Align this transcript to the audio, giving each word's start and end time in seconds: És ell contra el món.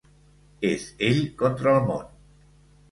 És 0.69 0.87
ell 1.11 1.21
contra 1.43 1.77
el 1.77 1.89
món. 1.93 2.05